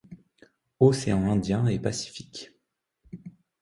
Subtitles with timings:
[0.79, 2.53] Océan Indien et Pacifique.